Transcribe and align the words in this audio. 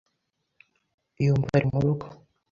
Yumva 1.25 1.51
ari 1.57 1.67
murugo. 1.73 2.05